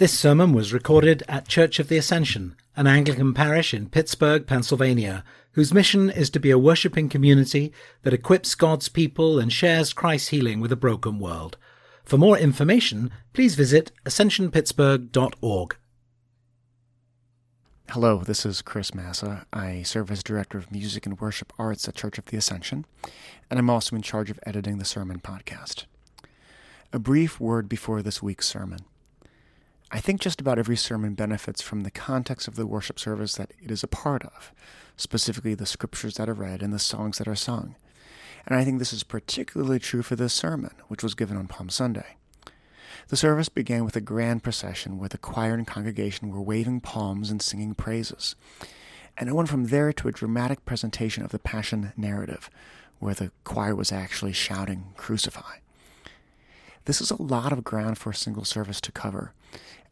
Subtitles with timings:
[0.00, 5.22] This sermon was recorded at Church of the Ascension, an Anglican parish in Pittsburgh, Pennsylvania,
[5.52, 7.70] whose mission is to be a worshipping community
[8.00, 11.58] that equips God's people and shares Christ's healing with a broken world.
[12.02, 15.76] For more information, please visit ascensionpittsburgh.org.
[17.90, 19.44] Hello, this is Chris Massa.
[19.52, 22.86] I serve as Director of Music and Worship Arts at Church of the Ascension,
[23.50, 25.84] and I'm also in charge of editing the Sermon podcast.
[26.90, 28.86] A brief word before this week's sermon.
[29.92, 33.52] I think just about every sermon benefits from the context of the worship service that
[33.60, 34.52] it is a part of,
[34.96, 37.74] specifically the scriptures that are read and the songs that are sung.
[38.46, 41.70] And I think this is particularly true for this sermon, which was given on Palm
[41.70, 42.16] Sunday.
[43.08, 47.28] The service began with a grand procession where the choir and congregation were waving palms
[47.28, 48.36] and singing praises.
[49.18, 52.48] And it went from there to a dramatic presentation of the Passion narrative,
[53.00, 55.58] where the choir was actually shouting, Crucify.
[56.84, 59.32] This is a lot of ground for a single service to cover,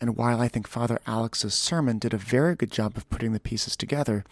[0.00, 3.40] and while I think Father Alex's sermon did a very good job of putting the
[3.40, 4.24] pieces together,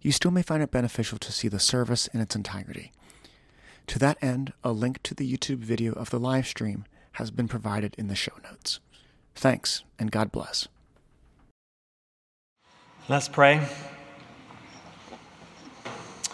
[0.00, 2.92] you still may find it beneficial to see the service in its entirety.
[3.88, 7.48] To that end, a link to the YouTube video of the live stream has been
[7.48, 8.80] provided in the show notes.
[9.34, 10.68] Thanks, and God bless.
[13.08, 13.66] Let's pray.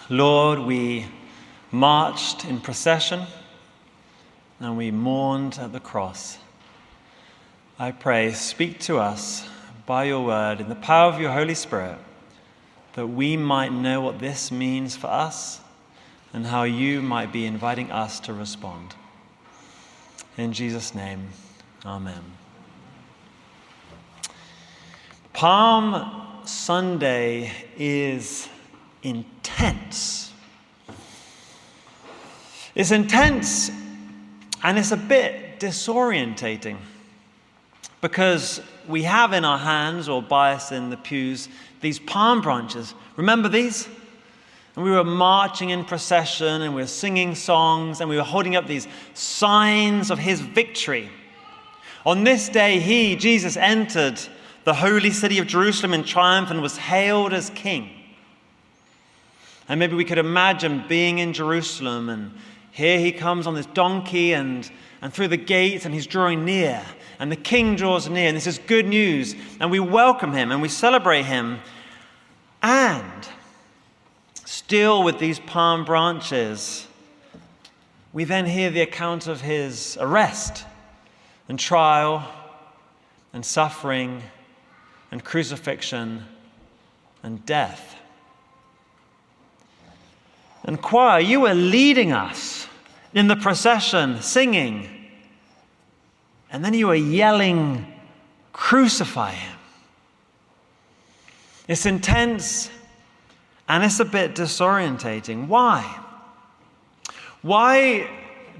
[0.08, 1.06] Lord, we
[1.70, 3.22] marched in procession
[4.58, 6.38] and we mourned at the cross.
[7.82, 9.44] I pray, speak to us
[9.86, 11.98] by your word in the power of your Holy Spirit,
[12.92, 15.60] that we might know what this means for us
[16.32, 18.94] and how you might be inviting us to respond.
[20.38, 21.30] In Jesus' name,
[21.84, 22.22] Amen.
[25.32, 28.48] Palm Sunday is
[29.02, 30.32] intense.
[32.76, 33.72] It's intense
[34.62, 36.76] and it's a bit disorientating
[38.02, 41.48] because we have in our hands or by us in the pews
[41.80, 42.94] these palm branches.
[43.16, 43.88] Remember these?
[44.76, 48.56] And we were marching in procession and we were singing songs and we were holding
[48.56, 51.10] up these signs of his victory.
[52.04, 54.20] On this day, he, Jesus, entered
[54.64, 57.90] the holy city of Jerusalem in triumph and was hailed as king.
[59.68, 62.32] And maybe we could imagine being in Jerusalem and
[62.72, 64.68] here he comes on this donkey and,
[65.02, 66.82] and through the gates and he's drawing near
[67.22, 70.60] and the king draws near, and this is good news, and we welcome him and
[70.60, 71.60] we celebrate him.
[72.60, 73.28] And
[74.44, 76.84] still with these palm branches,
[78.12, 80.64] we then hear the account of his arrest
[81.48, 82.28] and trial
[83.32, 84.20] and suffering
[85.12, 86.24] and crucifixion
[87.22, 87.94] and death.
[90.64, 92.66] And choir, you were leading us
[93.14, 95.01] in the procession, singing.
[96.52, 97.86] And then you are yelling,
[98.52, 99.58] Crucify him.
[101.66, 102.70] It's intense
[103.66, 105.48] and it's a bit disorientating.
[105.48, 105.98] Why?
[107.40, 108.10] Why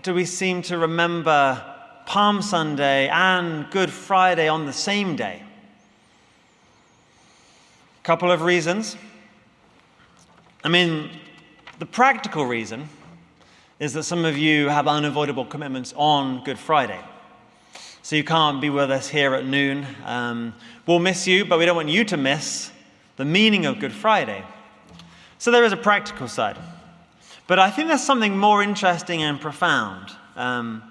[0.03, 1.63] do we seem to remember
[2.07, 5.43] Palm Sunday and Good Friday on the same day?
[8.01, 8.97] A couple of reasons.
[10.65, 11.11] I mean,
[11.79, 12.89] the practical reason
[13.79, 17.01] is that some of you have unavoidable commitments on Good Friday.
[18.05, 19.87] So you can't be with us here at noon.
[20.05, 20.55] Um,
[20.87, 22.73] we'll miss you, but we don't want you to miss
[23.17, 24.43] the meaning of Good Friday.
[25.39, 26.59] So there is a practical side.
[27.47, 30.11] But I think there's something more interesting and profound.
[30.35, 30.83] Um,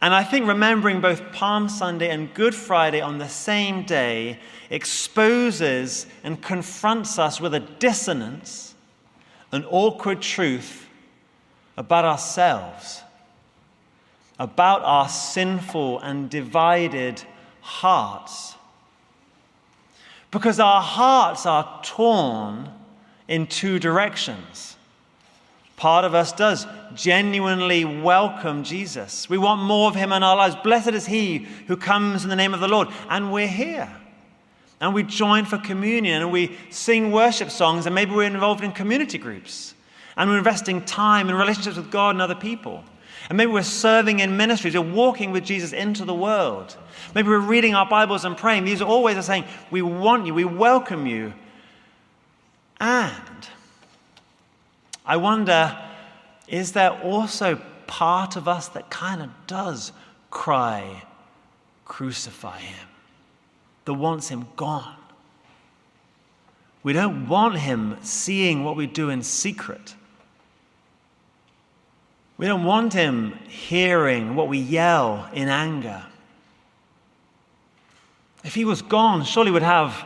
[0.00, 4.38] and I think remembering both Palm Sunday and Good Friday on the same day
[4.70, 8.76] exposes and confronts us with a dissonance,
[9.50, 10.88] an awkward truth
[11.76, 13.02] about ourselves
[14.38, 17.22] about our sinful and divided
[17.60, 18.54] hearts.
[20.30, 22.70] Because our hearts are torn
[23.28, 24.76] in two directions.
[25.76, 29.28] Part of us does genuinely welcome Jesus.
[29.28, 30.54] We want more of him in our lives.
[30.62, 32.88] Blessed is he who comes in the name of the Lord.
[33.08, 33.90] And we're here.
[34.80, 38.72] And we join for communion and we sing worship songs and maybe we're involved in
[38.72, 39.74] community groups.
[40.16, 42.84] And we're investing time in relationships with God and other people.
[43.28, 46.76] And maybe we're serving in ministries, we're walking with Jesus into the world.
[47.14, 48.64] Maybe we're reading our Bibles and praying.
[48.64, 51.32] These are all ways of saying, We want you, we welcome you.
[52.80, 53.48] And
[55.06, 55.78] I wonder,
[56.48, 59.92] is there also part of us that kind of does
[60.30, 61.04] cry,
[61.84, 62.88] Crucify him,
[63.84, 64.96] that wants him gone?
[66.82, 69.94] We don't want him seeing what we do in secret.
[72.42, 76.04] We don't want him hearing what we yell in anger.
[78.42, 80.04] If he was gone, surely we'd have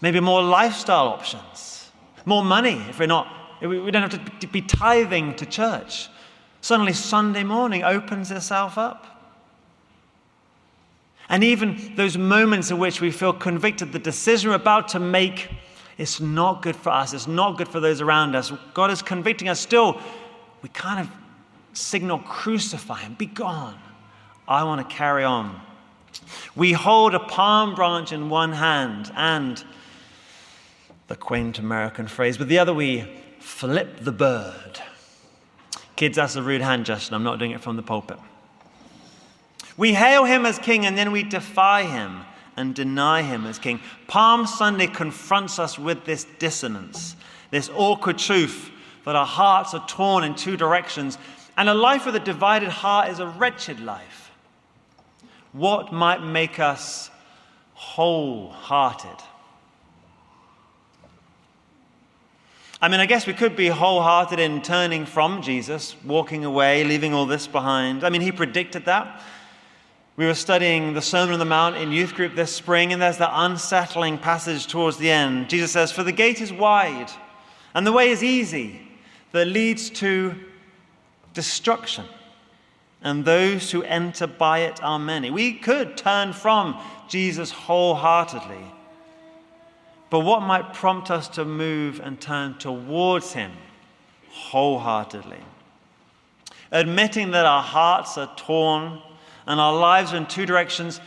[0.00, 1.90] maybe more lifestyle options,
[2.24, 6.08] more money if we're not, we don't have to be tithing to church.
[6.62, 9.30] Suddenly, Sunday morning opens itself up.
[11.28, 15.50] And even those moments in which we feel convicted, the decision we're about to make,
[15.98, 18.50] it's not good for us, it's not good for those around us.
[18.72, 20.00] God is convicting us still.
[20.62, 21.21] We kind of
[21.72, 23.78] signal, crucify him, be gone.
[24.46, 25.60] I want to carry on.
[26.54, 29.62] We hold a palm branch in one hand and
[31.08, 33.04] the quaint American phrase, with the other we
[33.38, 34.80] flip the bird.
[35.96, 37.14] Kids, that's a rude hand gesture.
[37.14, 38.18] I'm not doing it from the pulpit.
[39.76, 42.22] We hail him as king and then we defy him
[42.56, 43.80] and deny him as king.
[44.06, 47.16] Palm Sunday confronts us with this dissonance,
[47.50, 48.70] this awkward truth
[49.04, 51.18] that our hearts are torn in two directions,
[51.62, 54.32] and a life with a divided heart is a wretched life.
[55.52, 57.08] What might make us
[57.74, 59.24] wholehearted?
[62.80, 67.14] I mean, I guess we could be wholehearted in turning from Jesus, walking away, leaving
[67.14, 68.02] all this behind.
[68.02, 69.22] I mean, he predicted that.
[70.16, 73.18] We were studying the Sermon on the Mount in youth group this spring, and there's
[73.18, 75.48] that unsettling passage towards the end.
[75.48, 77.12] Jesus says, For the gate is wide,
[77.72, 78.80] and the way is easy
[79.30, 80.34] that leads to
[81.34, 82.04] destruction,
[83.02, 85.30] and those who enter by it are many.
[85.30, 88.64] We could turn from Jesus wholeheartedly
[90.12, 93.50] but what might prompt us to move and turn towards Him
[94.28, 95.38] wholeheartedly?
[96.70, 99.00] Admitting that our hearts are torn
[99.46, 101.00] and our lives are in two directions,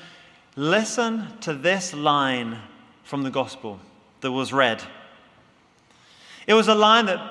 [0.56, 2.58] listen to this line
[3.04, 3.80] from the gospel
[4.22, 4.82] that was read.
[6.48, 7.22] It was a line that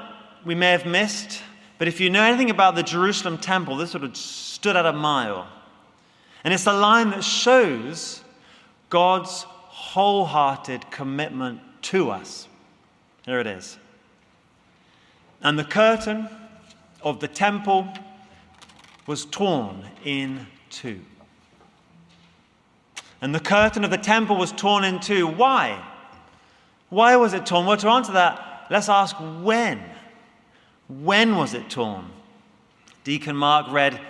[0.45, 1.43] we may have missed,
[1.79, 4.93] but if you know anything about the Jerusalem temple, this would have stood at a
[4.93, 5.47] mile.
[6.45, 8.23] And it's a line that shows
[8.91, 12.49] God's wholehearted commitment to us.
[13.25, 13.79] Here it is.
[15.43, 16.29] And the curtain
[17.03, 17.89] of the temple
[19.07, 21.01] was torn in two.
[23.21, 25.27] And the curtain of the temple was torn in two.
[25.27, 25.83] Why?
[26.91, 27.67] Why was it torn?
[27.67, 29.83] Well, to answer that, let's ask when.
[30.89, 32.11] When was it torn?
[33.05, 34.01] Deacon Mark read,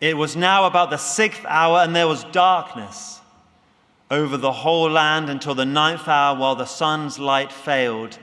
[0.00, 3.20] It was now about the sixth hour, and there was darkness
[4.10, 8.18] over the whole land until the ninth hour while the sun's light failed.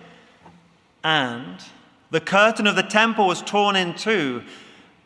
[1.04, 1.58] And
[2.12, 4.44] the curtain of the temple was torn in two.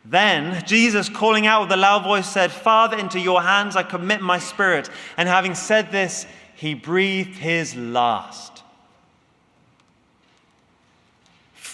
[0.04, 4.20] Then Jesus, calling out with a loud voice, said, Father, into your hands I commit
[4.20, 4.88] my spirit.
[5.16, 8.62] And having said this, he breathed his last.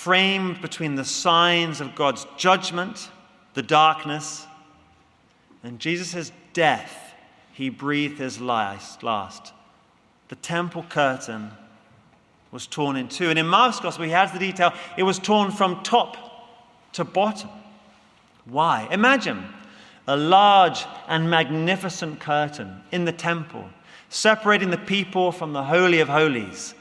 [0.05, 3.09] Framed between the signs of God's judgment,
[3.55, 4.47] the darkness,
[5.63, 7.15] and Jesus' death,
[7.55, 9.03] he breathed his last.
[9.03, 9.55] last.
[10.29, 11.53] The temple curtain
[12.53, 13.31] was torn in two.
[13.31, 16.19] And in Mark's gospel, he has the detail it was torn from top
[16.93, 17.49] to bottom.
[18.45, 18.87] Why?
[18.91, 19.43] Imagine
[20.07, 23.71] a large and magnificent curtain in the temple,
[24.11, 26.75] separating the people from the Holy of Holies.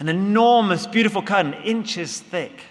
[0.00, 2.62] An enormous, beautiful curtain, inches thick.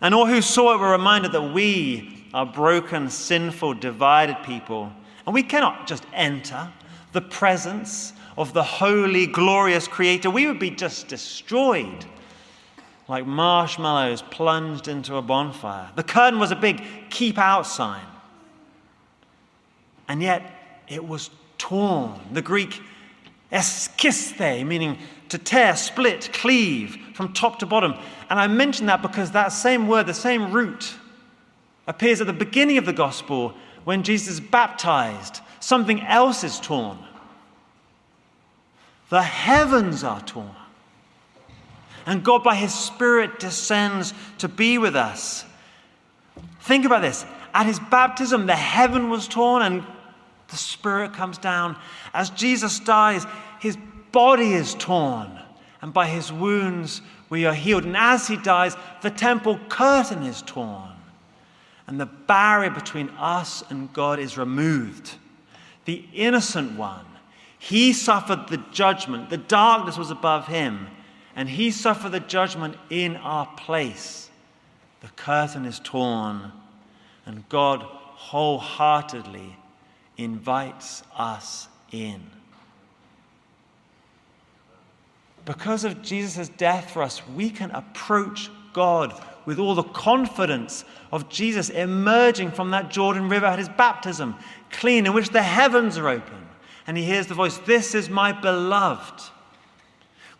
[0.00, 4.92] And all who saw it were reminded that we are broken, sinful, divided people
[5.26, 6.68] and we cannot just enter
[7.12, 10.30] the presence of the holy, glorious Creator.
[10.30, 12.06] We would be just destroyed
[13.08, 15.90] like marshmallows plunged into a bonfire.
[15.96, 18.04] The curtain was a big keep out sign.
[20.08, 22.20] And yet it was torn.
[22.32, 22.80] The Greek
[23.52, 27.94] eskisthe, meaning to tear, split, cleave from top to bottom.
[28.30, 30.94] And I mention that because that same word, the same root,
[31.86, 33.54] appears at the beginning of the gospel
[33.84, 36.98] when Jesus is baptized, something else is torn.
[39.10, 40.50] The heavens are torn.
[42.04, 45.44] And God, by His Spirit, descends to be with us.
[46.60, 47.24] Think about this.
[47.54, 49.84] At His baptism, the heaven was torn and
[50.48, 51.76] the Spirit comes down.
[52.12, 53.24] As Jesus dies,
[53.60, 53.76] His
[54.16, 55.38] body is torn.
[55.82, 57.84] And by His wounds, we are healed.
[57.84, 60.96] And as He dies, the temple curtain is torn
[61.86, 65.14] and the barrier between us and God is removed.
[65.84, 67.06] The innocent one,
[67.58, 69.30] he suffered the judgment.
[69.30, 70.88] The darkness was above him,
[71.36, 74.30] and he suffered the judgment in our place.
[75.00, 76.50] The curtain is torn,
[77.24, 79.56] and God wholeheartedly
[80.16, 82.22] invites us in.
[85.46, 89.14] Because of Jesus' death for us, we can approach God
[89.46, 94.34] with all the confidence of Jesus emerging from that Jordan River at his baptism,
[94.72, 96.48] clean, in which the heavens are open,
[96.86, 99.22] and he hears the voice, This is my beloved.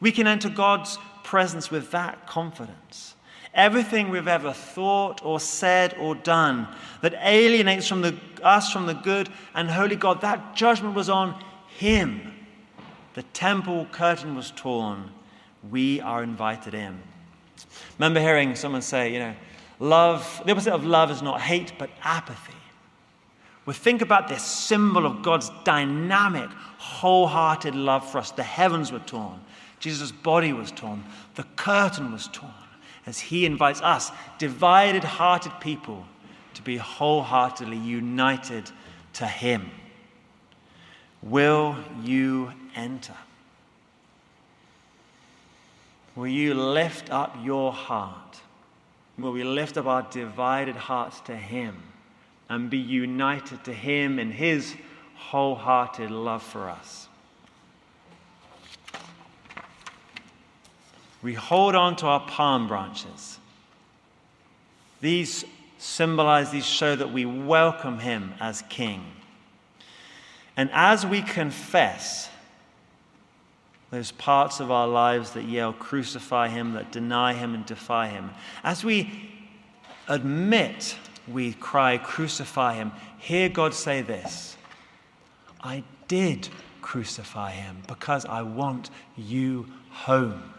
[0.00, 3.14] We can enter God's presence with that confidence.
[3.54, 6.68] Everything we've ever thought or said or done
[7.00, 11.42] that alienates from the, us from the good and holy God, that judgment was on
[11.68, 12.35] Him.
[13.16, 15.10] The temple curtain was torn.
[15.70, 17.00] We are invited in.
[17.98, 19.34] Remember hearing someone say, you know,
[19.80, 22.52] love, the opposite of love is not hate, but apathy.
[23.64, 28.32] We think about this symbol of God's dynamic, wholehearted love for us.
[28.32, 29.40] The heavens were torn,
[29.80, 31.02] Jesus' body was torn,
[31.36, 32.52] the curtain was torn,
[33.06, 36.04] as he invites us, divided hearted people,
[36.52, 38.70] to be wholeheartedly united
[39.14, 39.70] to him.
[41.22, 43.16] Will you enter?
[46.14, 48.40] Will you lift up your heart?
[49.18, 51.82] Will we lift up our divided hearts to him?
[52.48, 54.74] and be united to Him in His
[55.16, 57.08] wholehearted love for us.
[61.22, 63.38] We hold on to our palm branches.
[65.00, 65.44] These
[65.78, 69.04] symbolize, these show that we welcome Him as King.
[70.56, 72.30] And as we confess
[73.96, 78.30] those parts of our lives that yell, crucify Him, that deny Him and defy Him,
[78.62, 79.10] as we
[80.08, 80.96] admit
[81.28, 84.56] we cry, Crucify him, hear God say this
[85.60, 86.48] I did
[86.82, 90.52] crucify him because I want you home.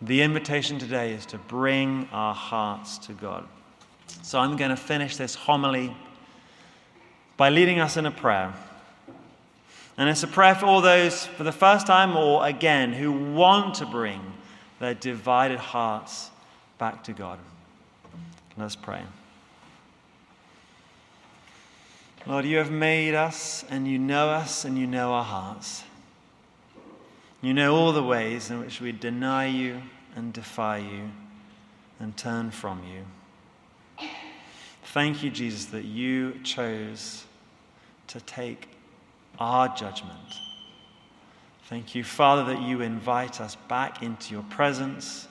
[0.00, 3.46] The invitation today is to bring our hearts to God.
[4.22, 5.94] So I'm going to finish this homily
[7.36, 8.54] by leading us in a prayer.
[9.98, 13.74] And it's a prayer for all those, for the first time or again, who want
[13.76, 14.20] to bring
[14.78, 16.30] their divided hearts
[16.78, 17.40] back to God.
[18.56, 19.02] Let's pray.
[22.26, 25.82] Lord, you have made us and you know us and you know our hearts.
[27.42, 29.82] You know all the ways in which we deny you
[30.14, 31.10] and defy you
[31.98, 34.06] and turn from you.
[34.84, 37.24] Thank you, Jesus, that you chose
[38.08, 38.68] to take
[39.38, 40.40] our judgment.
[41.68, 45.28] Thank you, Father, that you invite us back into your presence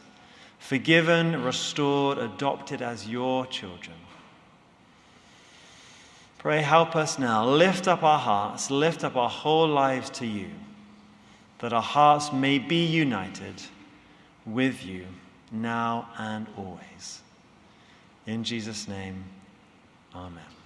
[0.60, 3.96] forgiven, restored, adopted as your children.
[6.38, 7.46] Pray, help us now.
[7.46, 10.50] Lift up our hearts, lift up our whole lives to you,
[11.60, 13.62] that our hearts may be united
[14.46, 15.06] with you
[15.52, 17.22] now and always.
[18.26, 19.24] In Jesus' name,
[20.14, 20.57] amen.